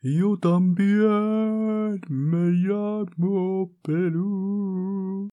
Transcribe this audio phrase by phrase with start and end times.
[0.00, 5.28] Yo también me llamo Perú.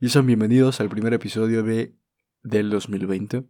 [0.00, 1.94] Y sean bienvenidos al primer episodio de
[2.42, 3.44] del 2020.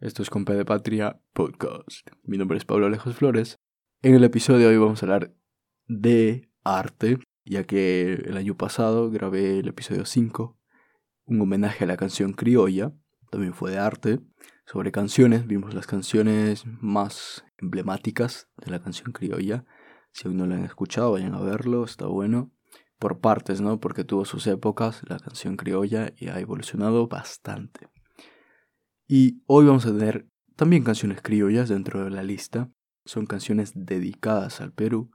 [0.00, 2.08] Esto es Compa de Patria Podcast.
[2.24, 3.60] Mi nombre es Pablo Alejos Flores.
[4.02, 5.32] En el episodio de hoy vamos a hablar
[5.86, 10.58] de arte, ya que el año pasado grabé el episodio 5,
[11.26, 12.92] un homenaje a la canción criolla,
[13.32, 14.20] también fue de arte,
[14.66, 19.64] sobre canciones, vimos las canciones más emblemáticas de la canción criolla.
[20.12, 22.52] Si aún no la han escuchado, vayan a verlo, está bueno.
[22.98, 23.80] Por partes, ¿no?
[23.80, 27.88] Porque tuvo sus épocas, la canción criolla, y ha evolucionado bastante.
[29.08, 32.70] Y hoy vamos a tener también canciones criollas dentro de la lista.
[33.06, 35.10] Son canciones dedicadas al Perú.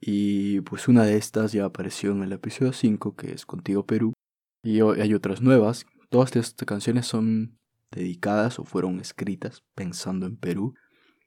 [0.00, 4.14] Y pues una de estas ya apareció en el episodio 5, que es Contigo Perú.
[4.62, 5.84] Y hay otras nuevas.
[6.10, 7.58] Todas estas canciones son
[7.90, 10.74] dedicadas o fueron escritas pensando en Perú.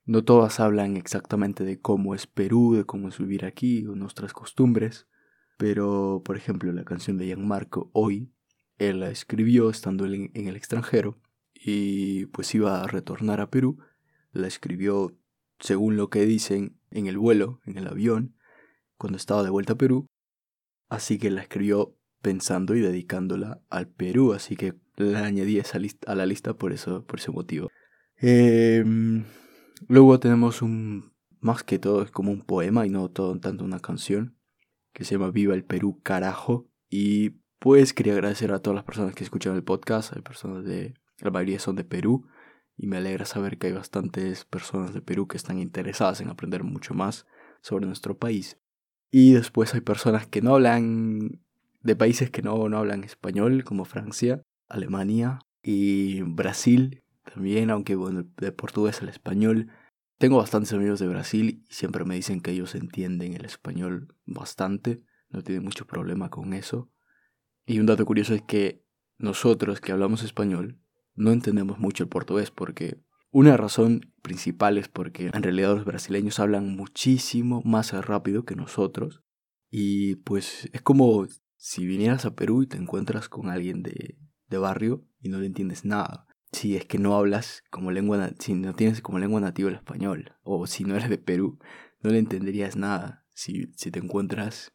[0.05, 4.33] No todas hablan exactamente de cómo es Perú, de cómo es vivir aquí o nuestras
[4.33, 5.07] costumbres,
[5.57, 8.31] pero por ejemplo la canción de Gianmarco Hoy,
[8.79, 11.19] él la escribió estando en el extranjero
[11.53, 13.77] y pues iba a retornar a Perú,
[14.31, 15.15] la escribió
[15.59, 18.35] según lo que dicen en el vuelo, en el avión,
[18.97, 20.07] cuando estaba de vuelta a Perú,
[20.89, 26.15] así que la escribió pensando y dedicándola al Perú, así que la añadí esa a
[26.15, 27.69] la lista por, eso, por ese motivo.
[28.17, 29.25] Em,
[29.87, 33.79] luego tenemos un, más que todo es como un poema y no todo tanto una
[33.79, 34.37] canción,
[34.93, 36.67] que se llama Viva el Perú carajo.
[36.89, 40.93] Y pues quería agradecer a todas las personas que escuchan el podcast, hay personas de,
[41.19, 42.27] la mayoría son de Perú,
[42.77, 46.63] y me alegra saber que hay bastantes personas de Perú que están interesadas en aprender
[46.63, 47.27] mucho más
[47.61, 48.59] sobre nuestro país.
[49.11, 51.41] Y después hay personas que no hablan
[51.81, 58.23] de países que no, no hablan español, como Francia, Alemania y Brasil también, aunque bueno,
[58.37, 59.71] de portugués al español.
[60.17, 65.03] Tengo bastantes amigos de Brasil y siempre me dicen que ellos entienden el español bastante,
[65.29, 66.91] no tienen mucho problema con eso.
[67.65, 68.83] Y un dato curioso es que
[69.17, 70.79] nosotros que hablamos español
[71.15, 73.01] no entendemos mucho el portugués porque
[73.31, 79.23] una razón principal es porque en realidad los brasileños hablan muchísimo más rápido que nosotros
[79.69, 81.25] y pues es como
[81.61, 84.17] si vinieras a Perú y te encuentras con alguien de,
[84.47, 86.25] de barrio y no le entiendes nada.
[86.51, 90.33] Si es que no hablas como lengua, si no tienes como lengua nativa el español,
[90.41, 91.59] o si no eres de Perú,
[92.01, 93.27] no le entenderías nada.
[93.35, 94.73] Si, si te encuentras,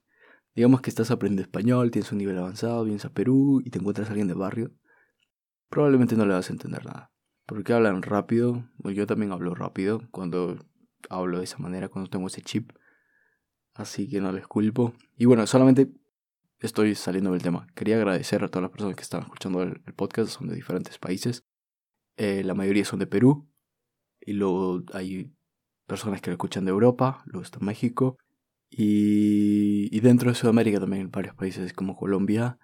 [0.54, 4.06] digamos que estás aprendiendo español, tienes un nivel avanzado, vienes a Perú y te encuentras
[4.06, 4.72] a alguien de barrio,
[5.68, 7.10] probablemente no le vas a entender nada.
[7.46, 10.64] Porque hablan rápido, yo también hablo rápido cuando
[11.10, 12.70] hablo de esa manera, cuando tengo ese chip.
[13.74, 14.94] Así que no les culpo.
[15.16, 15.92] Y bueno, solamente
[16.60, 17.66] estoy saliendo del tema.
[17.74, 21.44] Quería agradecer a todas las personas que están escuchando el, podcast, son de diferentes países.
[22.16, 23.48] Eh, la mayoría son de Perú.
[24.20, 25.32] Y luego hay
[25.86, 28.18] personas que lo escuchan de Europa, luego está México.
[28.70, 32.58] Y, dentro de Sudamérica también varios países como Colombia,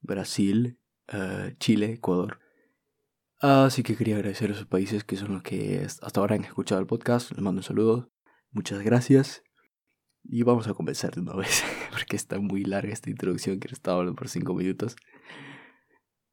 [0.00, 0.78] Brasil,
[1.08, 2.40] eh, Chile, Ecuador.
[3.40, 6.80] Así que quería agradecer a esos países que son los que hasta ahora han escuchado
[6.80, 7.30] el podcast.
[7.32, 8.10] Les mando un saludo.
[8.50, 9.47] Muchas gracias.
[10.30, 13.72] Y vamos a comenzar de una vez, porque está muy larga esta introducción que he
[13.72, 14.94] estado hablando por 5 minutos.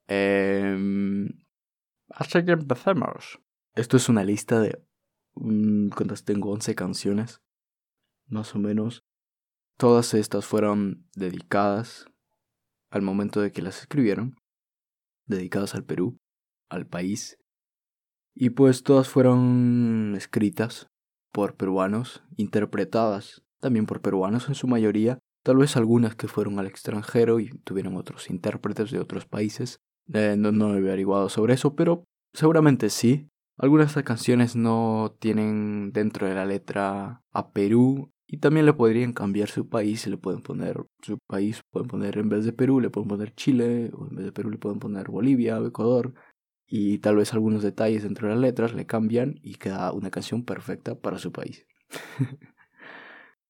[0.09, 0.78] Eh,
[2.09, 3.39] así que empecemos.
[3.73, 4.84] Esto es una lista de...
[5.35, 5.89] Um,
[6.25, 7.41] tengo 11 canciones,
[8.28, 9.05] más o menos.
[9.78, 12.05] Todas estas fueron dedicadas
[12.89, 14.35] al momento de que las escribieron,
[15.25, 16.17] dedicadas al Perú,
[16.69, 17.38] al país.
[18.34, 20.88] Y pues todas fueron escritas
[21.31, 26.68] por peruanos, interpretadas también por peruanos en su mayoría, tal vez algunas que fueron al
[26.68, 29.80] extranjero y tuvieron otros intérpretes de otros países.
[30.14, 33.28] Eh, no, no he averiguado sobre eso, pero seguramente sí.
[33.58, 39.50] Algunas canciones no tienen dentro de la letra a Perú y también le podrían cambiar
[39.50, 43.08] su país, le pueden poner su país, pueden poner en vez de Perú, le pueden
[43.08, 46.14] poner Chile, o en vez de Perú le pueden poner Bolivia o Ecuador,
[46.68, 50.44] y tal vez algunos detalles dentro de las letras le cambian y queda una canción
[50.46, 51.66] perfecta para su país.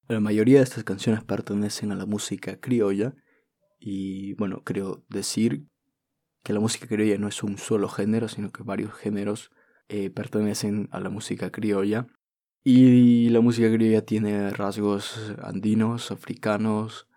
[0.07, 3.15] La mayoría de estas canciones pertenecen a la música criolla
[3.79, 5.67] y bueno, creo decir
[6.43, 9.49] que la música criolla no es un solo género, sino que varios géneros
[9.89, 12.05] eh, pertenecen a la música criolla.
[12.63, 17.07] Y la música criolla tiene rasgos andinos, africanos,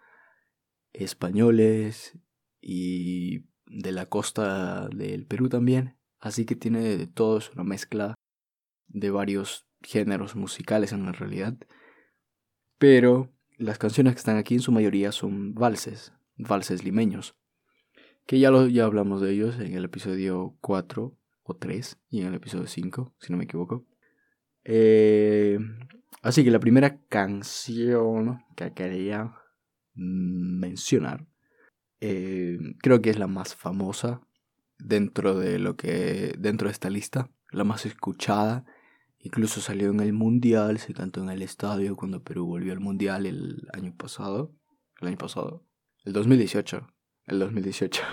[0.94, 2.18] españoles
[2.60, 5.98] y de la costa del Perú también.
[6.20, 8.14] Así que tiene de todo, es una mezcla
[8.86, 11.58] de varios géneros musicales en la realidad.
[12.78, 17.36] Pero las canciones que están aquí en su mayoría son valses, valses limeños,
[18.26, 22.28] que ya, lo, ya hablamos de ellos en el episodio 4 o 3 y en
[22.28, 23.86] el episodio 5, si no me equivoco.
[24.64, 25.58] Eh,
[26.22, 29.34] así que la primera canción que quería
[29.94, 31.26] mencionar
[32.00, 34.20] eh, creo que es la más famosa
[34.78, 38.64] dentro de lo que dentro de esta lista, la más escuchada.
[39.20, 43.26] Incluso salió en el mundial, se cantó en el estadio cuando Perú volvió al mundial
[43.26, 44.54] el año pasado,
[45.00, 45.64] el año pasado,
[46.04, 46.86] el 2018,
[47.26, 48.02] el 2018.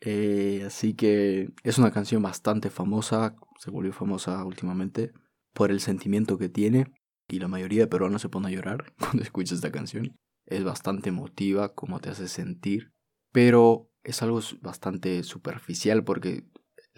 [0.00, 5.12] Eh, así que es una canción bastante famosa, se volvió famosa últimamente
[5.52, 6.92] por el sentimiento que tiene
[7.26, 10.16] y la mayoría de peruanos se pone a llorar cuando escucha esta canción
[10.48, 12.92] es bastante emotiva, como te hace sentir,
[13.32, 16.44] pero es algo bastante superficial porque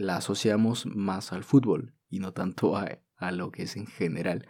[0.00, 3.00] la asociamos más al fútbol y no tanto a,
[3.32, 4.48] lo que es en general.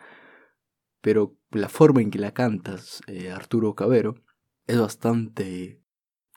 [1.01, 4.15] Pero la forma en que la cantas, eh, Arturo Cabero,
[4.67, 5.83] es bastante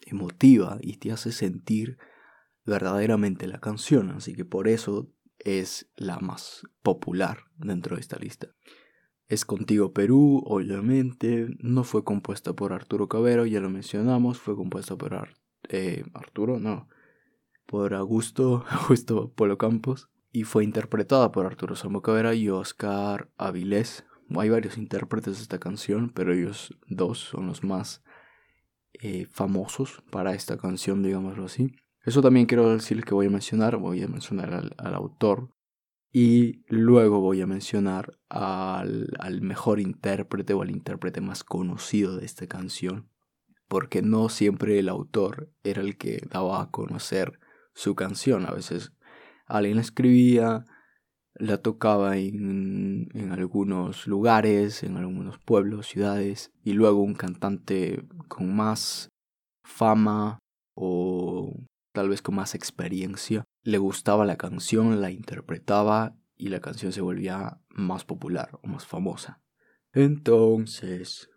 [0.05, 1.97] emotiva y te hace sentir
[2.65, 8.47] verdaderamente la canción, así que por eso es la más popular dentro de esta lista.
[9.27, 11.47] Es Contigo Perú, obviamente.
[11.59, 14.39] No fue compuesta por Arturo Cabero, ya lo mencionamos.
[14.39, 15.29] Fue compuesta por
[15.69, 16.87] eh, Arturo, no.
[17.65, 20.09] Por Augusto, Augusto Polo Campos.
[20.31, 24.05] Y fue interpretada por Arturo Samo Cabera y Oscar Avilés.
[24.35, 28.03] Hay varios intérpretes de esta canción, pero ellos dos son los más
[28.93, 31.75] eh, famosos para esta canción, digámoslo así.
[32.03, 35.49] Eso también quiero decir que voy a mencionar, voy a mencionar al autor,
[36.15, 42.25] y luego voy a mencionar al, al, mejor intérprete o al intérprete más conocido de
[42.25, 43.09] esta canción,
[43.67, 47.39] porque no siempre el autor era el que daba a conocer
[47.73, 48.45] su canción.
[48.45, 48.91] A veces
[49.45, 50.65] alguien la escribía,
[51.35, 58.55] la tocaba en, en algunos lugares, en algunos pueblos, ciudades, y luego un cantante con
[58.55, 59.09] más
[59.63, 60.39] fama
[60.75, 61.53] o
[61.93, 67.01] tal vez con más experiencia, le gustaba la canción, la interpretaba y la canción se
[67.01, 69.41] volvía más popular o más famosa.
[69.93, 71.29] Entonces...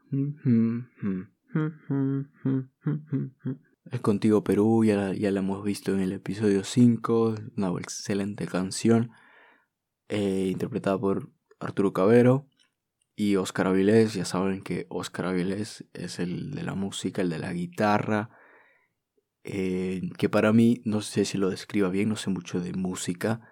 [3.92, 9.12] Es Contigo Perú, ya, ya la hemos visto en el episodio 5, una excelente canción,
[10.08, 11.30] eh, interpretada por
[11.60, 12.48] Arturo Cabero
[13.14, 14.14] y Oscar Avilés.
[14.14, 18.30] Ya saben que Oscar Avilés es el de la música, el de la guitarra,
[19.44, 23.48] eh, que para mí, no sé si lo describa bien, no sé mucho de música,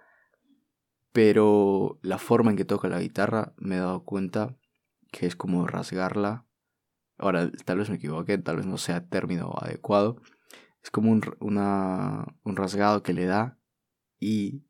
[1.13, 4.57] pero la forma en que toca la guitarra me he dado cuenta
[5.13, 6.45] que es como rasgarla.
[7.17, 10.21] Ahora, tal vez me equivoqué, tal vez no sea término adecuado.
[10.83, 13.59] Es como un, un rasgado que le da
[14.19, 14.65] y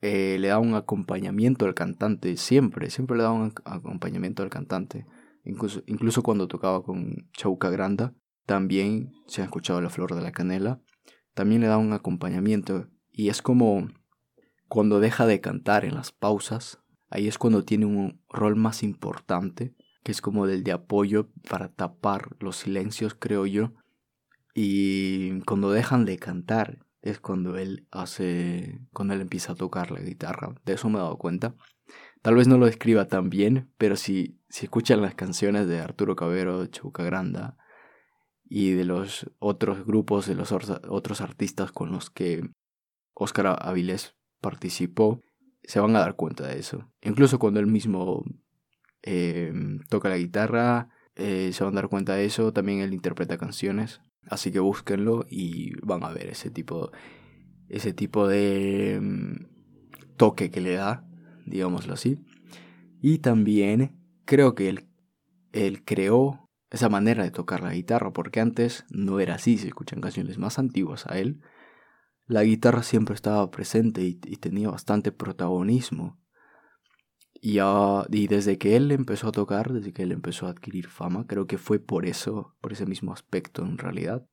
[0.00, 5.06] eh, le da un acompañamiento al cantante, siempre, siempre le da un acompañamiento al cantante.
[5.44, 8.14] Incluso, incluso cuando tocaba con Chauca Granda,
[8.46, 10.80] también se ha escuchado la flor de la canela.
[11.34, 13.88] También le da un acompañamiento y es como
[14.68, 16.80] cuando deja de cantar en las pausas.
[17.10, 19.74] Ahí es cuando tiene un rol más importante,
[20.08, 23.74] que es como el de apoyo para tapar los silencios, creo yo.
[24.54, 30.00] Y cuando dejan de cantar es cuando él hace, cuando él empieza a tocar la
[30.00, 30.54] guitarra.
[30.64, 31.56] De eso me he dado cuenta.
[32.22, 36.16] Tal vez no lo escriba tan bien, pero si, si escuchan las canciones de Arturo
[36.16, 37.58] Cabero, Chuca Granda,
[38.44, 42.48] y de los otros grupos, de los otros artistas con los que
[43.12, 45.20] Oscar Avilés participó,
[45.64, 46.90] se van a dar cuenta de eso.
[47.02, 48.24] Incluso cuando él mismo
[49.08, 49.52] eh,
[49.88, 52.52] toca la guitarra, eh, se van a dar cuenta de eso.
[52.52, 54.00] También él interpreta canciones.
[54.28, 56.90] Así que búsquenlo y van a ver ese tipo,
[57.68, 61.06] ese tipo de mm, toque que le da,
[61.46, 62.18] digámoslo así.
[63.00, 63.96] Y también
[64.26, 64.88] creo que él,
[65.52, 70.02] él creó esa manera de tocar la guitarra, porque antes no era así, se escuchan
[70.02, 71.40] canciones más antiguas a él,
[72.28, 76.18] la guitarra siempre estaba presente y, tenía bastante protagonismo.
[77.40, 81.26] Y, y, desde que él empezó a tocar, desde que él empezó a adquirir fama,
[81.26, 84.26] creo que fue por eso, por ese mismo aspecto en realidad,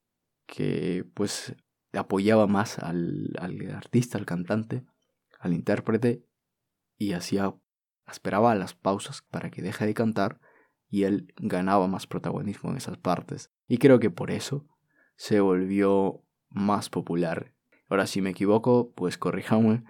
[0.48, 1.56] que pues
[1.94, 4.86] apoyaba más al, al artista, al cantante,
[5.40, 6.26] al intérprete,
[6.98, 7.54] y hacía,
[8.08, 10.40] esperaba las pausas para que deje de cantar
[10.90, 13.52] y él ganaba más protagonismo en esas partes.
[13.68, 14.66] Y creo que por eso
[15.16, 17.54] se volvió más popular.
[17.90, 19.84] Ahora, si me equivoco, pues corríjame.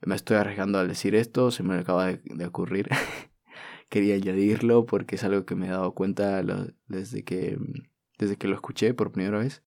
[0.00, 2.88] Me estoy arriesgando al decir esto, se me acaba de, ocurrir.
[3.88, 6.42] Quería añadirlo porque es algo que me he dado cuenta
[6.86, 7.58] desde, que,
[8.18, 9.62] desde que lo escuché por primera vez.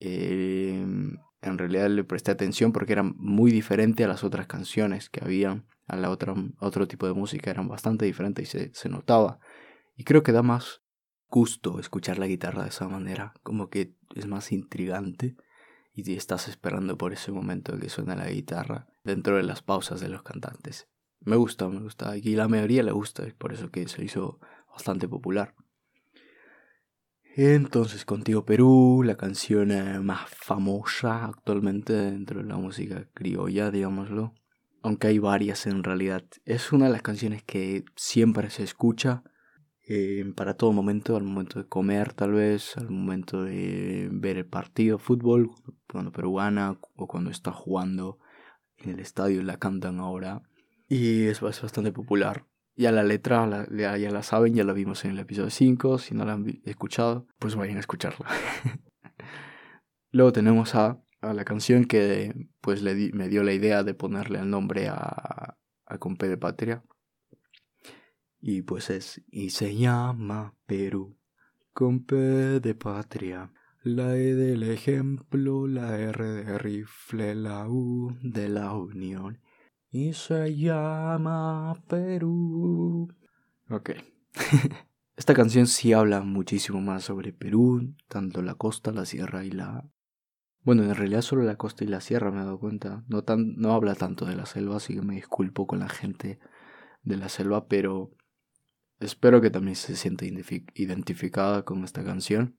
[0.00, 5.24] Em, en realidad le presté atención porque era muy diferente a las otras canciones que
[5.24, 9.40] habían, a la otra, otro tipo de música, eran bastante diferentes y se, se notaba
[10.00, 10.80] y creo que da más
[11.28, 15.36] gusto escuchar la guitarra de esa manera, como que es más intrigante
[15.92, 20.08] y estás esperando por ese momento que suena la guitarra dentro de las pausas de
[20.08, 20.88] los cantantes.
[21.20, 22.16] Me gusta, me gusta.
[22.16, 24.40] Y la mayoría le gusta, es por eso que se hizo
[24.70, 25.54] bastante popular.
[27.36, 34.34] Entonces, Contigo Perú, la canción eh, más famosa actualmente dentro de la música criolla, digámoslo.
[34.82, 36.24] Aunque hay varias en realidad.
[36.44, 39.22] Es una de las canciones que siempre se escucha
[39.86, 44.46] eh, para todo momento, al momento de comer tal vez, al momento de ver el
[44.46, 45.50] partido de fútbol,
[45.90, 48.18] cuando peruana o cuando está jugando
[48.80, 50.42] en el estadio la cantan ahora.
[50.88, 52.46] Y es bastante popular.
[52.76, 55.98] Ya la letra ya, la saben, ya la vimos en el episodio 5.
[55.98, 58.26] Si no la han escuchado, pues vayan a escucharla.
[60.12, 64.40] Luego tenemos a, a, la canción que pues le me dio la idea de ponerle
[64.40, 65.56] el nombre a,
[65.86, 66.82] a Compe de Patria.
[68.40, 71.18] Y pues es, y se llama Perú,
[71.72, 73.52] Compe de Patria.
[73.82, 79.40] La E del ejemplo, la R de rifle, la U de la unión
[79.90, 83.08] y se llama Perú.
[83.70, 83.92] Ok.
[85.16, 89.90] Esta canción sí habla muchísimo más sobre Perú, tanto la costa, la sierra y la...
[90.62, 93.02] Bueno, en realidad solo la costa y la sierra me he dado cuenta.
[93.08, 96.38] No, tan, no habla tanto de la selva, así que me disculpo con la gente
[97.02, 98.10] de la selva, pero
[98.98, 102.58] espero que también se sienta identificada con esta canción.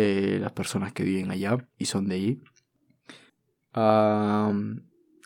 [0.00, 2.42] Eh, las personas que viven allá y son de allí.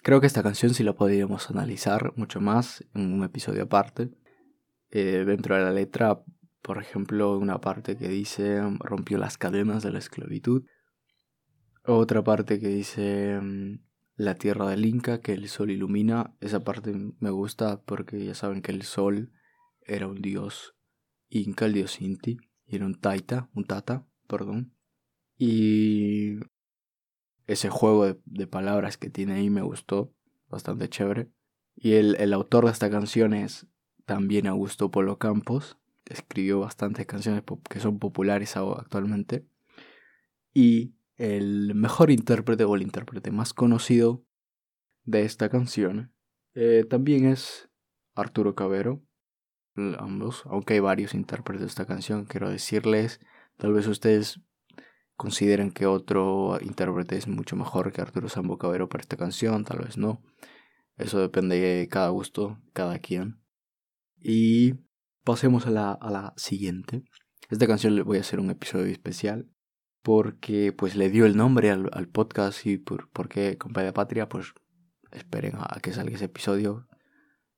[0.02, 4.08] Creo que esta canción sí la podríamos analizar mucho más en un episodio aparte.
[4.90, 6.22] Eh, dentro de la letra,
[6.62, 10.64] por ejemplo, una parte que dice rompió las cadenas de la esclavitud.
[11.84, 13.42] Otra parte que dice
[14.16, 16.34] la tierra del Inca, que el sol ilumina.
[16.40, 19.32] Esa parte me gusta porque ya saben que el sol
[19.82, 20.74] era un dios
[21.28, 24.74] inca, el dios Inti, y era un taita, un tata, perdón.
[25.36, 26.38] Y
[27.46, 30.14] ese juego de, palabras que tiene ahí me gustó,
[30.48, 31.28] bastante chévere.
[31.76, 33.66] Y el, el autor de esta canción es
[34.06, 39.44] también Augusto Polo Campos, escribió bastantes canciones que son populares actualmente.
[40.54, 44.24] Y el mejor intérprete o el intérprete más conocido
[45.04, 46.12] de esta canción
[46.54, 47.68] eh, también es
[48.14, 49.02] Arturo Cabero,
[49.98, 53.20] ambos, aunque hay varios intérpretes de esta canción, quiero decirles,
[53.56, 54.40] tal vez ustedes
[55.16, 59.78] consideren que otro intérprete es mucho mejor que Arturo Sambo Cabero para esta canción, tal
[59.78, 60.22] vez no.
[60.96, 63.40] Eso depende de cada gusto, cada quien.
[64.18, 64.74] Y
[65.24, 67.04] pasemos a la, a la siguiente.
[67.50, 69.52] Esta canción le voy a hacer un episodio especial
[70.02, 74.52] porque pues le dio el nombre al, podcast y por, porque Compa Patria, pues
[75.12, 76.88] esperen a que salga ese episodio.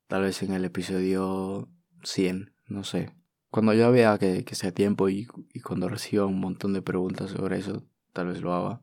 [0.06, 1.70] Tal vez en el episodio
[2.02, 3.14] 100, no sé.
[3.54, 5.28] Cuando ya vea que, sea tiempo y,
[5.62, 8.82] cuando reciba un montón de preguntas sobre eso, tal vez lo haga.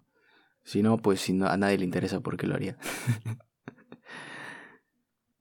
[0.63, 2.77] Si no, pues si a nadie le interesa, ¿por qué lo haría?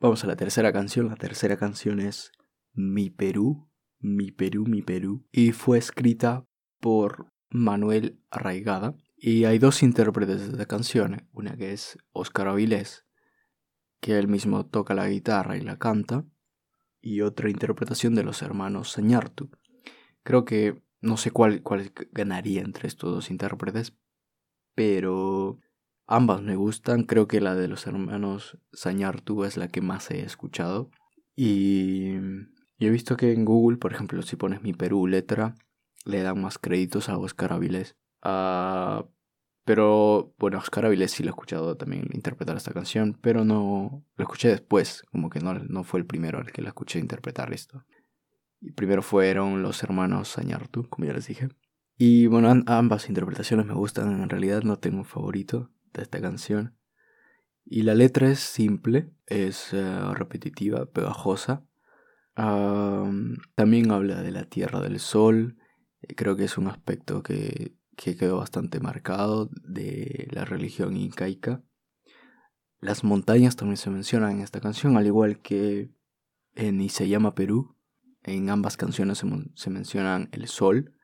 [0.00, 1.06] Vamos a la tercera canción.
[1.06, 2.32] La tercera canción es
[2.72, 3.70] Mi Perú,
[4.00, 5.24] Mi Perú, Mi Perú.
[5.30, 6.44] Y fue escrita
[6.80, 8.96] por Manuel Arraigada.
[9.16, 11.28] Y hay dos intérpretes de esta canción.
[11.30, 13.04] Una que es Oscar Avilés,
[14.00, 16.24] que él mismo toca la guitarra y la canta
[17.00, 19.50] y otra interpretación de los hermanos Sañartu.
[20.22, 23.96] Creo que no sé cuál, cuál ganaría entre estos dos intérpretes,
[24.74, 25.58] pero
[26.06, 27.04] ambas me gustan.
[27.04, 30.90] Creo que la de los hermanos Sañartu es la que más he escuchado.
[31.36, 32.16] Y,
[32.78, 35.54] he visto que en Google, por ejemplo, si pones mi Perú letra,
[36.04, 37.96] le dan más créditos a Oscar Avilés.
[38.22, 39.06] Ah,
[39.70, 44.22] pero bueno, Oscar Avilés sí lo he escuchado también interpretar esta canción, pero no lo
[44.24, 47.84] escuché después, como que no, no fue el primero al que la escuché interpretar esto.
[48.60, 51.50] Y primero fueron los hermanos Sañartu, como ya les dije.
[51.96, 56.76] Y bueno, ambas interpretaciones me gustan, en realidad no tengo un favorito de esta canción.
[57.64, 61.64] Y la letra es simple, es eh, repetitiva, pegajosa.
[62.34, 65.58] también habla de la tierra del sol.
[66.16, 71.62] Creo que es un aspecto que que quedó bastante marcado de la religión incaica.
[72.80, 75.90] Las montañas también se mencionan en esta canción, al igual que
[76.54, 77.76] en Y se llama Perú.
[78.22, 79.18] En ambas canciones
[79.54, 80.94] se, mencionan el sol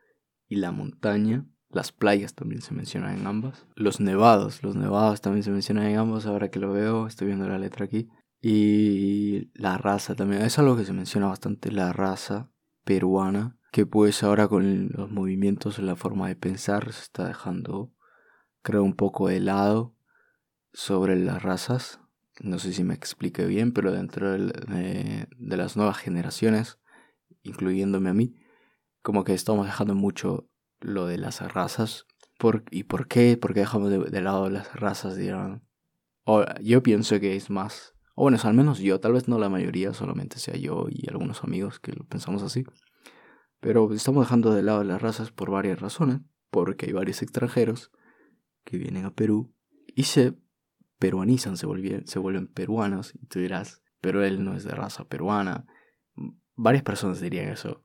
[0.48, 1.46] y la montaña.
[1.70, 3.66] Las playas también se mencionan en ambas.
[3.74, 6.26] Los nevados, los nevados también se mencionan en ambas.
[6.26, 8.08] Ahora que lo veo, estoy viendo la letra aquí.
[8.40, 10.42] Y la raza también.
[10.42, 12.50] Es algo que se menciona bastante, la raza
[12.84, 17.92] peruana que pues ahora con los movimientos, la forma de pensar se está dejando,
[18.62, 19.94] creo, un poco de lado
[20.72, 22.00] sobre las razas.
[22.40, 26.78] No sé si me explique bien, pero dentro de, las nuevas generaciones,
[27.42, 28.34] incluyéndome a mí,
[29.02, 30.48] como que estamos dejando mucho
[30.80, 32.06] lo de las razas.
[32.38, 33.36] ¿Por, ¿Y por qué?
[33.36, 35.68] Porque dejamos de, lado las razas, dirán.
[36.24, 39.50] O, yo pienso que es más, o bueno, al menos yo, tal vez no la
[39.50, 42.64] mayoría, solamente sea yo y algunos amigos que lo pensamos así.
[43.66, 46.20] Pero estamos dejando de lado las razas por varias razones.
[46.50, 47.90] Porque hay varios extranjeros
[48.62, 49.52] que vienen a Perú
[49.88, 50.34] y se
[51.00, 53.12] peruanizan, se, vuelven, se vuelven peruanos.
[53.16, 55.66] Y tú dirás, pero él no es de raza peruana.
[56.54, 57.84] Varias personas dirían eso.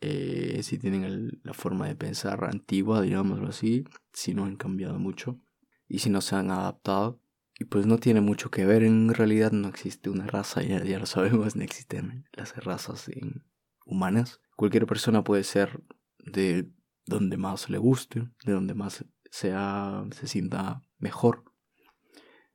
[0.00, 5.40] Eh, si tienen la forma de pensar antigua, digámoslo así, si no han cambiado mucho
[5.86, 7.22] y si no se han adaptado.
[7.60, 10.98] Y pues no tiene mucho que ver, en realidad no existe una raza, ya, ya
[10.98, 13.08] lo sabemos, no existen las razas
[13.84, 14.40] humanas.
[14.56, 15.82] Cualquier persona puede ser
[16.18, 16.70] de
[17.04, 21.44] donde más le guste, de donde más sea, se sienta mejor.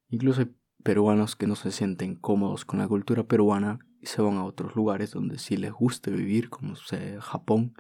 [0.10, 0.51] Incluso hay
[0.84, 4.75] peruanos que no se sienten cómodos con la cultura peruana y se van a otros
[4.75, 7.75] lugares donde sí les guste vivir, como sea Japón,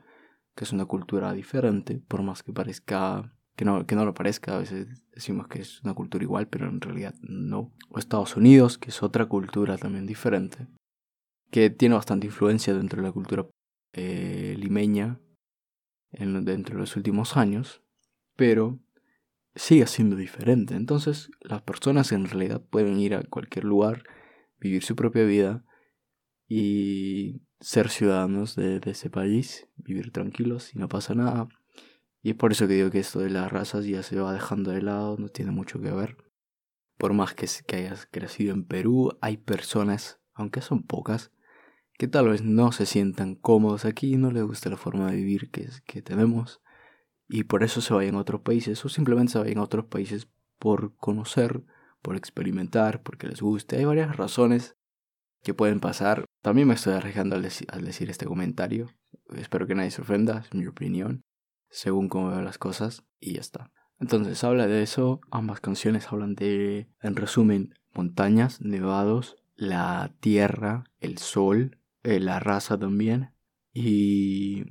[0.55, 4.55] que es una cultura diferente, por más que parezca que no, que no lo parezca,
[4.55, 7.71] a veces decimos que es una cultura igual, pero en realidad no.
[7.89, 10.67] O Estados Unidos, que es otra cultura también diferente,
[11.51, 13.45] que tiene bastante influencia dentro de la cultura
[13.93, 15.19] eh, limeña
[16.11, 17.81] en, dentro de los últimos años,
[18.35, 18.79] pero
[19.55, 20.75] sigue siendo diferente.
[20.75, 24.03] Entonces las personas en realidad pueden ir a cualquier lugar,
[24.59, 25.65] vivir su propia vida
[26.47, 31.47] y ser ciudadanos de, ese país, vivir tranquilos y no pasa nada.
[32.23, 34.71] Y es por eso que digo que esto de las razas ya se va dejando
[34.71, 36.17] de lado, no tiene mucho que ver.
[36.97, 41.31] Por más que, que hayas crecido en Perú, hay personas, aunque son pocas,
[41.97, 45.51] que tal vez no se sientan cómodos aquí no les gusta la forma de vivir
[45.51, 46.61] que, que tenemos
[47.33, 50.27] y por eso se vayan a otros países o simplemente se vayan a otros países
[50.59, 51.63] por conocer,
[52.01, 53.77] por experimentar, porque les guste.
[53.77, 54.75] Hay varias razones
[55.41, 56.25] que pueden pasar.
[56.41, 58.89] También me estoy arriesgando al, decir este comentario.
[59.33, 61.23] Espero que nadie se ofenda, es mi opinión,
[61.69, 63.71] según cómo veo las cosas y ya está.
[63.99, 71.17] Entonces habla de eso, ambas canciones hablan de, en resumen, montañas, nevados, la tierra, el
[71.17, 73.31] sol, eh, la raza también
[73.73, 74.63] y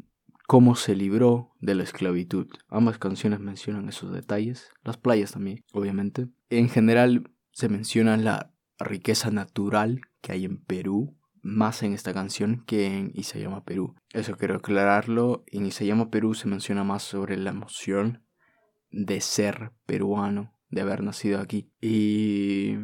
[0.47, 2.49] cómo se libró de la esclavitud.
[2.69, 6.29] Ambas canciones mencionan esos detalles, las playas también, obviamente.
[6.49, 12.65] En general se menciona la riqueza natural que hay en Perú, más en esta canción
[12.67, 13.95] que en Y se llama Perú.
[14.13, 18.25] Eso quiero aclararlo, en Y se llama Perú se menciona más sobre la emoción
[18.91, 21.71] de ser peruano, de haber nacido aquí.
[21.81, 22.75] Y,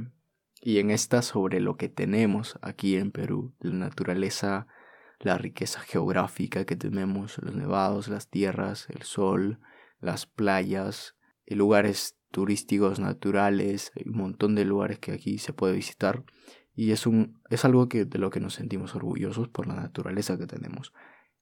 [0.63, 4.67] y en esta sobre lo que tenemos aquí en Perú, la naturaleza
[5.21, 9.61] la riqueza geográfica que tenemos, los nevados, las tierras, el sol,
[10.01, 11.17] las playas,
[11.47, 16.25] lugares turísticos naturales, un montón de lugares que aquí se puede visitar
[16.75, 20.37] y es, un, es algo que, de lo que nos sentimos orgullosos por la naturaleza
[20.37, 20.93] que tenemos,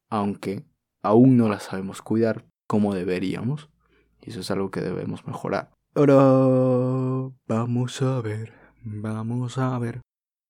[0.08, 0.64] aunque
[1.02, 3.70] aún no la sabemos cuidar como deberíamos
[4.20, 5.72] y eso es algo que debemos mejorar.
[5.94, 10.00] Ahora vamos a ver, vamos a ver.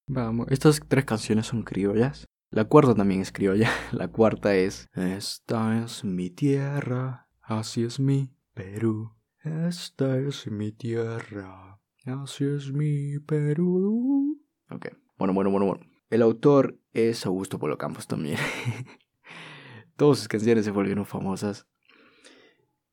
[0.07, 3.69] Vamos, estas tres canciones son criollas la cuarta también es criolla.
[3.91, 9.13] La cuarta es Esta es mi tierra, así es mi Perú.
[9.43, 14.41] Esta es mi tierra, así es mi Perú.
[14.71, 14.87] Ok,
[15.19, 15.85] bueno, bueno, bueno, bueno.
[16.11, 18.39] El autor es Augusto Polo Campos también.
[19.97, 21.67] Todas sus canciones se volvieron famosas.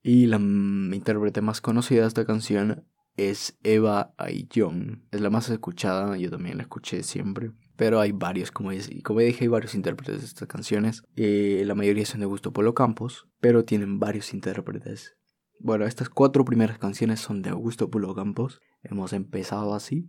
[0.02, 5.08] Y la intérprete más conocida de esta canción es Eva Ayllón.
[5.12, 7.52] Es la más escuchada, yo también la escuché siempre.
[7.76, 8.72] Pero hay varios, como,
[9.04, 11.04] como dije, hay varios intérpretes de estas canciones.
[11.16, 15.16] Eh, la mayoría son de Gusto Polo Campos, pero tienen varios intérpretes.
[15.60, 18.60] Bueno, estas cuatro primeras canciones son de Augusto Polo Campos.
[18.84, 20.08] Hemos empezado así.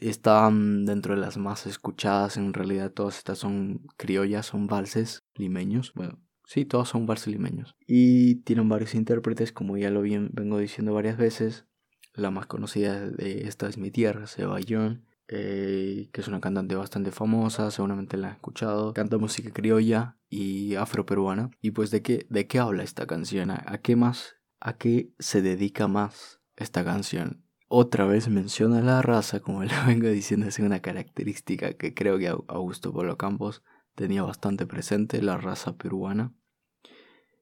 [0.00, 2.36] Están dentro de las más escuchadas.
[2.36, 5.92] En realidad, todas estas son criollas, son valses limeños.
[5.94, 7.74] Bueno, sí, todos son valses limeños.
[7.86, 11.66] Y tienen varios intérpretes, como ya lo vengo diciendo varias veces.
[12.14, 16.74] La más conocida de esta es Mi Tierra, Seba John, eh, que es una cantante
[16.74, 18.92] bastante famosa, seguramente la han escuchado.
[18.92, 21.50] Canta música criolla y afroperuana.
[21.62, 23.50] Y pues, ¿de qué, de qué habla esta canción?
[23.50, 24.36] ¿A qué más?
[24.60, 27.46] ¿A qué se dedica más esta canción?
[27.68, 32.28] Otra vez menciona la raza, como le vengo diciendo, es una característica que creo que
[32.28, 33.62] Augusto Polo Campos
[33.94, 36.34] tenía bastante presente, la raza peruana.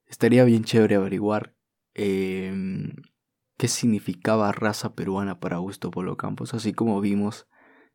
[0.07, 1.57] Estaría bien chévere averiguar
[1.95, 2.53] eh,
[3.61, 7.47] qué significaba raza peruana para Augusto Polo Campos, así como vimos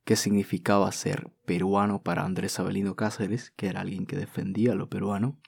[0.04, 5.41] qué significaba ser peruano para Andrés Abelino Cáceres, que era alguien que defendía lo peruano.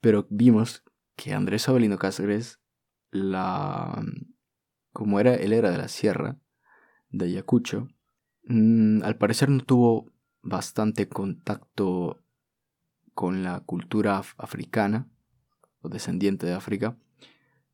[0.00, 0.82] Pero vimos
[1.14, 2.58] que Andrés Abelino Cáceres,
[3.12, 4.04] la,
[4.92, 6.36] como era, él era de la sierra
[7.10, 7.86] de Ayacucho,
[8.48, 10.10] mm, al parecer no tuvo
[10.42, 12.20] bastante contacto
[13.14, 15.08] con la cultura africana,
[15.82, 16.96] o descendiente de África,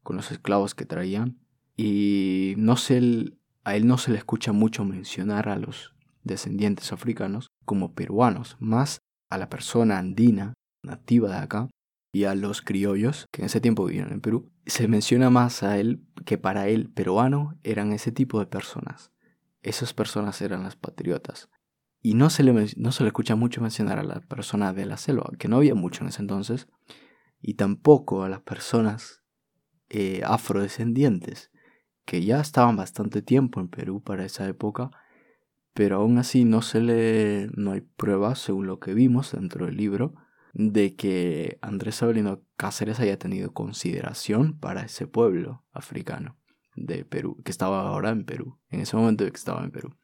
[0.03, 1.46] con los esclavos que traían.
[1.77, 3.33] Y no se,
[3.65, 8.99] a él no se le escucha mucho mencionar a los descendientes africanos como peruanos, más
[9.31, 11.69] a la persona andina nativa de acá
[12.13, 14.51] y a los criollos que en ese tiempo vivían en Perú.
[14.65, 19.13] Se menciona más a él que para él peruano eran ese tipo de personas.
[19.63, 21.51] Esas personas eran las patriotas.
[22.01, 24.97] Y no se, le, no se le escucha mucho mencionar a la persona de la
[24.97, 26.69] selva, que no había mucho en ese entonces,
[27.43, 29.23] y tampoco a las personas
[29.89, 31.51] eh, afrodescendientes,
[32.07, 34.91] que ya estaban bastante tiempo en Perú para esa época,
[35.75, 39.77] pero aún así no se le no hay pruebas según lo que vimos dentro del
[39.77, 40.15] libro
[40.55, 46.39] de que Andrés Sabelino Cáceres haya tenido consideración para ese pueblo africano
[46.75, 49.95] de Perú, que estaba ahora en Perú, en ese momento que estaba en Perú.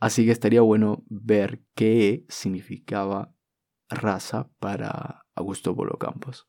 [0.00, 3.32] Así que estaría bueno ver qué significaba
[3.88, 6.48] raza para Augusto Polo Campos.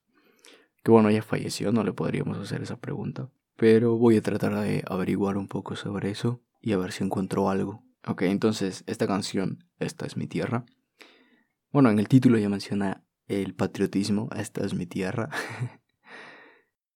[0.83, 3.29] Que bueno, ya falleció, no le podríamos hacer esa pregunta.
[3.61, 7.47] Pero voy a tratar de averiguar un poco sobre eso y a ver si encuentro
[7.47, 7.83] algo.
[8.07, 10.65] Ok, entonces esta canción, Esta es mi tierra.
[11.71, 15.29] Bueno, en el título ya menciona el patriotismo, Esta es mi tierra.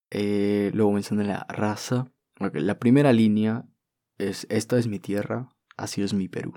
[0.10, 2.12] eh, luego menciona la raza.
[2.40, 3.68] Okay, la primera línea
[4.18, 6.56] es Esta es mi tierra, así es mi Perú.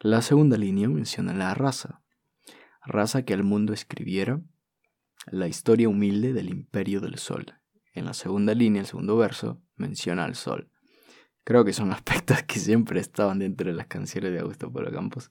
[0.00, 2.02] La segunda línea menciona la raza,
[2.82, 4.40] raza que al mundo escribiera
[5.26, 7.58] la historia humilde del imperio del sol.
[7.94, 10.70] En la segunda línea, el segundo verso, menciona al sol.
[11.44, 15.30] Creo que son aspectos que siempre estaban dentro de las canciones de Augusto Polo Campos.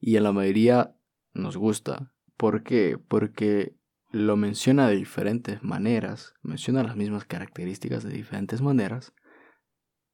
[0.00, 0.96] Y en la mayoría
[1.34, 2.12] nos gusta.
[2.36, 2.98] ¿Por qué?
[2.98, 3.76] Porque
[4.10, 9.12] lo menciona de diferentes maneras, menciona las mismas características de diferentes maneras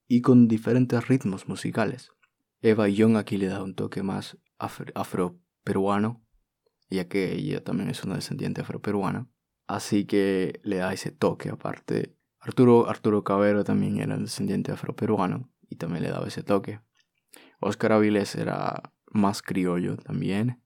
[0.09, 2.11] y con diferentes ritmos musicales.
[2.61, 6.25] Eva Young aquí le da un toque más afro-peruano,
[6.89, 9.29] ya que ella también es una descendiente afro-peruana.
[9.67, 12.17] Así que le da ese toque aparte.
[12.41, 16.81] Arturo, Arturo Cabero también era descendiente afro-peruano y también le daba ese toque.
[17.61, 20.63] Oscar Avilés era más criollo también.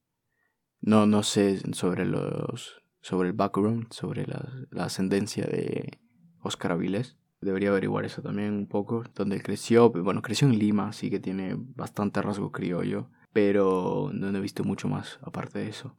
[0.80, 5.98] No, no sé sobre los sobre el background, sobre la, ascendencia de
[6.42, 7.16] Oscar Avilés.
[7.40, 9.04] Debería averiguar eso también un poco.
[9.14, 13.10] Donde creció, bueno, creció en Lima, así que tiene bastante rasgo criollo.
[13.32, 15.96] Pero no he visto mucho más aparte de eso.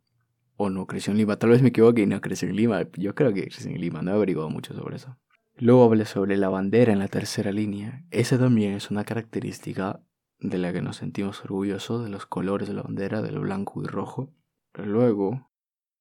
[0.61, 1.37] O no creció en Lima.
[1.37, 2.85] Tal vez me equivoque y no creció en Lima.
[2.97, 4.01] Yo creo que creció en Lima.
[4.01, 5.17] No he averiguado mucho sobre eso.
[5.55, 8.03] Luego hablé sobre la bandera en la tercera línea.
[8.11, 10.01] Esa también es una característica
[10.39, 13.87] de la que nos sentimos orgullosos, de los colores de la bandera, del blanco y
[13.87, 14.33] rojo.
[14.73, 15.49] Luego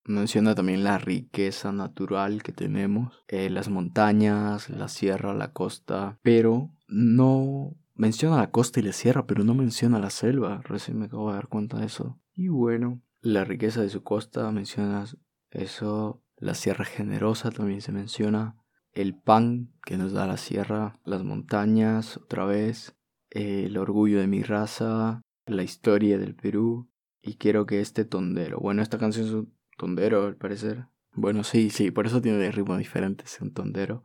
[0.08, 6.70] Menciona también la riqueza natural que tenemos, eh, las montañas, la sierra, la costa, pero
[6.86, 10.62] no menciona la costa y la sierra, pero no menciona la selva.
[10.64, 12.18] Recién me acabo de dar cuenta de eso.
[12.34, 15.04] Y bueno, la riqueza de su costa menciona
[15.50, 18.56] eso, la sierra generosa también se menciona,
[18.92, 22.96] el pan que nos da la sierra, las montañas otra vez,
[23.30, 26.90] el orgullo de mi raza, la historia del Perú.
[27.20, 30.86] Y quiero que este tondero, bueno, esta canción es un tondero, al parecer.
[31.12, 34.02] Bueno, sí, sí, por eso tiene ritmos diferentes un tondero.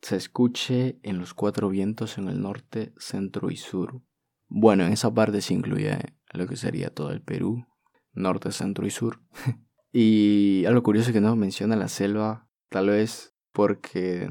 [0.00, 4.02] se escuche en los cuatro vientos en el norte, centro y sur.
[4.48, 5.98] Bueno, en esa parte se incluye
[6.32, 7.66] lo que sería todo el Perú,
[8.12, 9.20] norte, centro y sur.
[9.92, 14.28] y algo curioso es que no menciona la selva, tal vez porque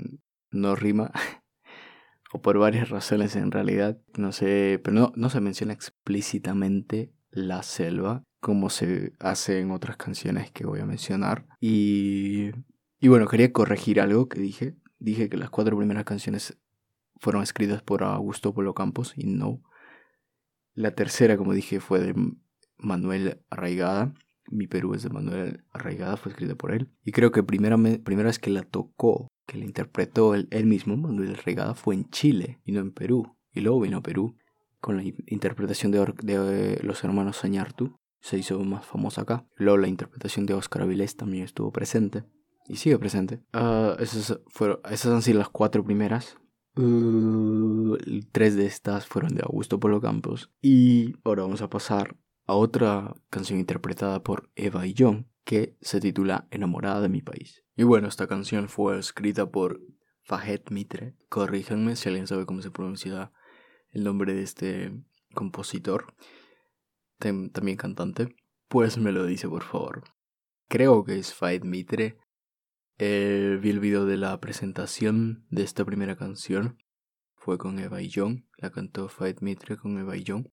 [0.49, 1.11] no rima,
[2.33, 7.63] o por varias razones en realidad, no sé, pero no, no se menciona explícitamente la
[7.63, 11.45] selva como se hace en otras canciones que voy a mencionar.
[11.59, 12.49] Y,
[12.99, 14.75] y bueno, quería corregir algo que dije.
[14.99, 16.57] Dije que las cuatro primeras canciones
[17.19, 19.61] fueron escritas por Augusto Polo Campos y no.
[20.81, 22.15] La tercera, como dije, fue de
[22.79, 24.15] Manuel Arraigada.
[24.49, 26.89] Mi Perú es de Manuel Arraigada, fue escrita por él.
[27.05, 31.35] Y creo que primera, primera vez que la tocó, que la interpretó él, mismo, Manuel
[31.35, 33.37] Arraigada, fue en Chile y no en Perú.
[33.53, 34.35] Y luego vino a Perú
[34.79, 39.45] con la interpretación de, los hermanos Sañartu se hizo más famosa acá.
[39.57, 42.23] Luego la interpretación de Oscar Avilés también estuvo presente.
[42.67, 43.43] Y sigue presente.
[43.53, 46.37] Uh, esas, fueron, esas han sido las cuatro primeras.
[46.75, 47.97] Uh,
[48.31, 50.51] tres de estas fueron de Augusto Polo Campos.
[50.61, 55.99] Y ahora vamos a pasar a otra canción interpretada por Eva y John que se
[55.99, 57.63] titula Enamorada de mi país.
[57.75, 59.81] Y bueno, esta canción fue escrita por
[60.23, 61.15] Fahed Mitre.
[61.29, 63.31] Corríjanme si alguien sabe cómo se pronuncia
[63.89, 64.93] el nombre de este
[65.33, 66.13] compositor
[67.21, 68.35] también cantante,
[68.67, 70.03] pues me lo dice por favor.
[70.67, 72.17] Creo que es Faid Mitre.
[72.97, 76.77] Eh, vi el video de la presentación de esta primera canción.
[77.35, 78.47] Fue con Eva y John.
[78.57, 80.51] La cantó Faid Mitre con Eva y John.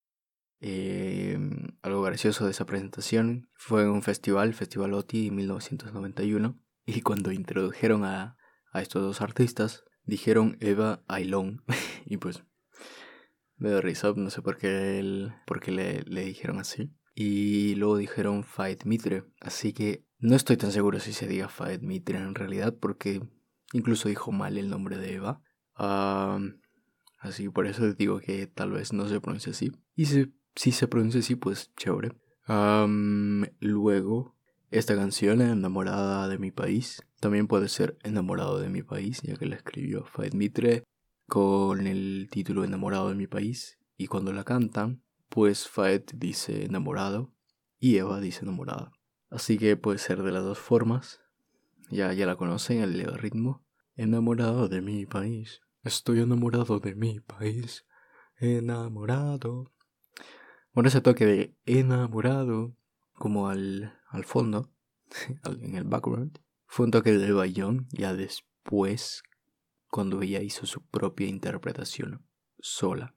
[0.61, 1.37] Eh,
[1.81, 6.59] algo gracioso de esa presentación fue en un festival, Festival OTI en 1991.
[6.85, 8.37] Y cuando introdujeron a,
[8.71, 11.63] a estos dos artistas, dijeron Eva Ailón.
[12.05, 12.43] y pues
[13.57, 16.91] me da risa, no sé por qué, el, por qué le, le dijeron así.
[17.13, 19.25] Y luego dijeron Faed Mitre.
[19.41, 23.21] Así que no estoy tan seguro si se diga Faed Mitre en realidad, porque
[23.73, 25.41] incluso dijo mal el nombre de Eva.
[27.19, 29.71] así por eso digo que tal vez no se pronuncia así.
[29.95, 32.11] Y si, si se pronuncia así, pues chévere.
[33.59, 34.35] luego,
[34.71, 39.45] esta canción, Enamorada de mi país, también puede ser Enamorado de mi país, ya que
[39.45, 40.83] la escribió Faed Mitre
[41.27, 43.79] con el título Enamorado de mi país.
[43.97, 47.33] Y cuando la cantan, pues Faed dice enamorado
[47.79, 48.91] y Eva dice enamorada.
[49.29, 51.21] Así que puede ser de las dos formas.
[51.89, 53.63] Ya, ya la conocen, el ritmo.
[53.95, 55.61] Enamorado de mi país.
[55.83, 57.85] Estoy enamorado de mi país.
[58.37, 59.71] Enamorado.
[60.73, 62.75] Bueno, ese toque de enamorado,
[63.13, 64.71] como al, al fondo,
[65.43, 69.23] en el background, fue un toque de Bayón, ya después,
[69.89, 72.25] cuando ella hizo su propia interpretación
[72.59, 73.15] sola.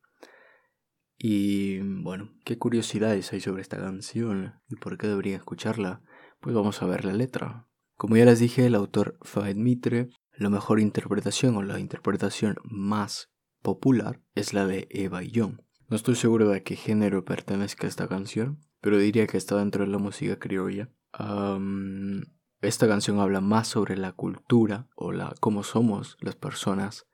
[1.24, 6.02] Y bueno, ¿qué curiosidades hay sobre esta canción y por qué deberían escucharla?
[6.40, 7.68] Pues vamos a ver la letra.
[7.96, 13.30] Como ya les dije, el autor Faed Mitre, la mejor interpretación o la interpretación más
[13.62, 15.61] popular es la de Eva Young.
[15.88, 19.85] No estoy seguro de a qué género pertenezca esta canción, pero diría que está dentro
[19.85, 20.90] de la música criolla.
[22.62, 27.06] esta canción habla más sobre la cultura o la cómo somos las personas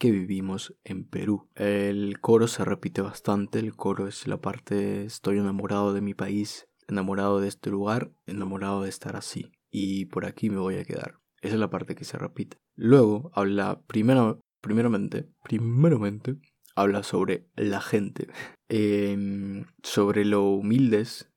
[0.00, 1.50] que vivimos en Perú.
[1.54, 6.66] El coro se repite bastante, el coro es la parte estoy enamorado de mi país,
[6.88, 11.20] enamorado de este lugar, enamorado de estar así y por aquí me voy a quedar.
[11.42, 12.56] Esa es la parte que se repite.
[12.76, 16.38] Luego habla primero, primeramente, primeramente
[16.74, 18.28] habla sobre la gente,
[18.70, 21.30] em, sobre lo humildes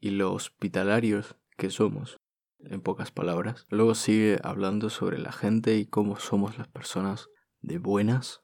[0.00, 2.16] y lo hospitalarios que somos,
[2.58, 3.64] en pocas palabras.
[3.70, 7.28] Luego sigue hablando sobre la gente y cómo somos las personas
[7.60, 8.42] de buenas,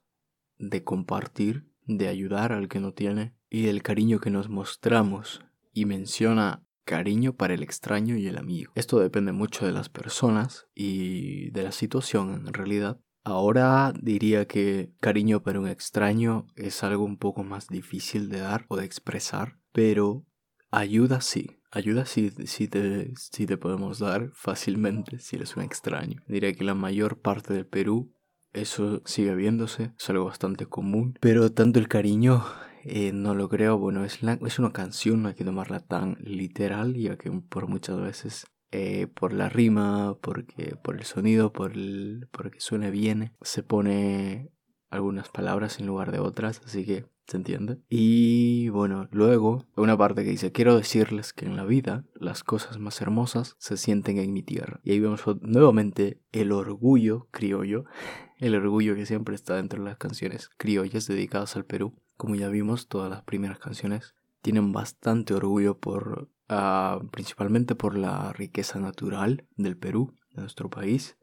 [0.59, 5.85] de compartir, de ayudar al que no tiene y del cariño que nos mostramos y
[5.85, 8.72] menciona cariño para el extraño y el amigo.
[8.74, 13.00] Esto depende mucho de las personas y de la situación en realidad.
[13.24, 18.66] Ahora diría que cariño para un extraño es algo un poco más difícil de dar
[18.68, 20.27] o de expresar, pero
[20.70, 21.59] ayuda sí.
[21.70, 26.22] Ayuda sí, te, sí te podemos dar fácilmente si eres un extraño.
[26.29, 28.14] Diría que la mayor parte del Perú
[28.55, 31.19] eso sigue viéndose, es algo bastante común.
[31.21, 32.45] Pero tanto el cariño
[32.85, 33.79] eh, no lo creo.
[33.79, 38.01] Bueno, es, es una canción, no hay que tomarla tan literal, ya que por muchas
[38.01, 43.62] veces eh, por la rima, porque, por el sonido, por el, porque suene bien, se
[43.62, 44.51] pone
[44.95, 47.79] algunas palabras en lugar de otras, así que ¿se entiende?
[47.89, 52.79] Y bueno, luego una parte que dice, quiero decirles que en la vida las cosas
[52.79, 54.81] más hermosas se sienten en mi tierra.
[54.83, 57.85] Y ahí vemos nuevamente el orgullo criollo
[58.39, 61.95] el orgullo que siempre está dentro de las canciones criollas dedicadas al Perú.
[62.17, 68.33] Como ya vimos, todas las primeras canciones tienen bastante orgullo por ah, principalmente por la
[68.33, 71.17] riqueza natural del Perú, de nuestro país.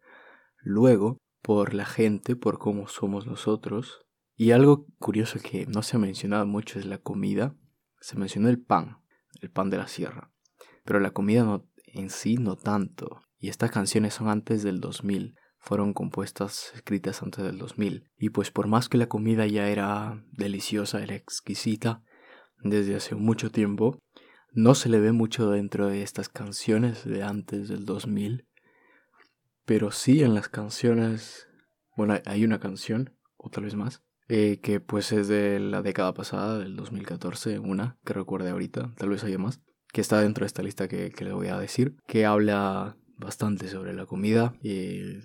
[0.57, 4.05] Luego, por la gente, por cómo somos nosotros.
[4.35, 7.55] Y algo curioso que no se ha mencionado mucho es la comida.
[7.99, 8.97] Se mencionó el pan,
[9.41, 10.31] el pan de la sierra.
[10.83, 13.21] Pero la comida no, en sí no tanto.
[13.37, 18.09] Y estas canciones son antes del 2000 fueron compuestas, escritas antes del 2000.
[18.17, 22.03] Y pues por más que la comida ya era deliciosa, era exquisita
[22.63, 23.99] desde hace mucho tiempo,
[24.53, 28.47] no se le ve mucho dentro de estas canciones de antes del 2000.
[29.65, 31.47] Pero sí en las canciones,
[31.95, 36.13] bueno, hay una canción, o tal vez más, eh, que pues es de la década
[36.13, 40.47] pasada, del 2014, una que recuerde ahorita, tal vez haya más, que está dentro de
[40.47, 45.23] esta lista que, que le voy a decir, que habla bastante sobre la comida y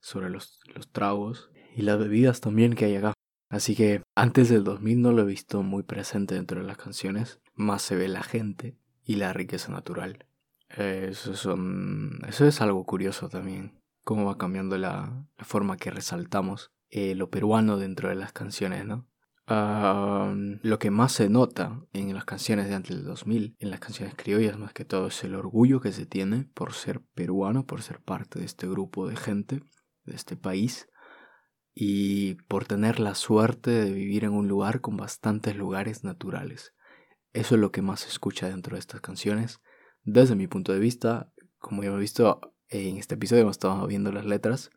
[0.00, 3.14] sobre los, los tragos y las bebidas también que hay acá.
[3.50, 7.40] Así que antes del 2000 no lo he visto muy presente dentro de las canciones,
[7.54, 10.26] más se ve la gente y la riqueza natural.
[10.76, 17.14] Eso, son, eso es algo curioso también, cómo va cambiando la, forma que resaltamos eh,
[17.14, 19.08] lo peruano dentro de las canciones, ¿no?
[19.50, 24.14] lo que más se nota en las canciones de antes del 2000, en las canciones
[24.14, 28.00] criollas más que todo, es el orgullo que se tiene por ser peruano, por ser
[28.00, 29.62] parte de este grupo de gente
[30.04, 30.88] de este país
[31.74, 36.74] y por tener la suerte de vivir en un lugar con bastantes lugares naturales.
[37.32, 39.60] Eso es lo que más se escucha dentro de estas canciones.
[40.10, 44.10] Desde mi punto de vista, como ya hemos visto en este episodio, hemos estado viendo
[44.10, 44.70] las letras.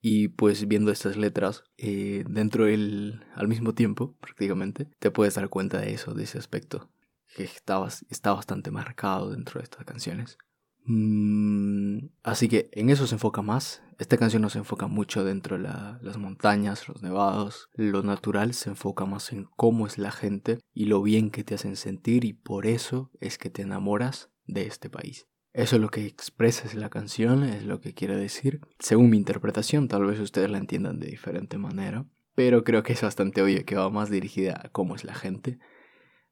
[0.00, 5.50] Y pues viendo estas letras, eh, dentro del, al mismo tiempo, prácticamente, te puedes dar
[5.50, 6.88] cuenta de eso, de ese aspecto,
[7.36, 10.38] que está, está bastante marcado dentro de estas canciones.
[10.86, 13.82] Mm, así que en eso se enfoca más.
[13.98, 17.68] Esta canción no se enfoca mucho dentro de las montañas, los nevados.
[17.74, 21.54] Lo natural se enfoca más en cómo es la gente y lo bien que te
[21.54, 25.26] hacen sentir y por eso es que te enamoras de este país.
[25.52, 28.60] Eso es lo que expresa la canción, es lo que quiere decir.
[28.78, 33.02] Según mi interpretación, tal vez ustedes la entiendan de diferente manera, pero creo que es
[33.02, 35.58] bastante obvio que va más dirigida a cómo es la gente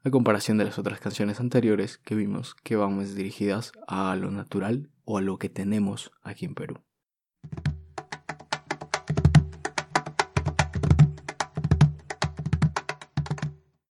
[0.04, 4.30] a comparación de las otras canciones anteriores que vimos que van más dirigidas a lo
[4.30, 6.80] natural o a lo que tenemos aquí en Perú.